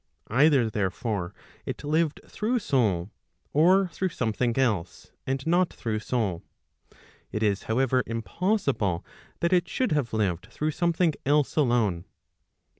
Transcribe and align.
Either 0.31 0.67
therefore 0.67 1.31
it 1.63 1.83
lived 1.83 2.21
through 2.27 2.57
soul, 2.57 3.11
or 3.53 3.87
through 3.89 4.09
something 4.09 4.57
else, 4.57 5.11
and 5.27 5.45
not 5.45 5.71
through 5.71 5.99
soul. 5.99 6.41
It 7.31 7.43
is 7.43 7.61
however 7.69 8.01
impossible 8.07 9.05
that 9.41 9.53
it 9.53 9.69
should 9.69 9.91
have 9.91 10.11
lived 10.11 10.47
through 10.51 10.71
something 10.71 11.13
else 11.23 11.55
alone. 11.55 12.05